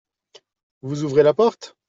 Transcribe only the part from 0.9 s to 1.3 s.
ouvrez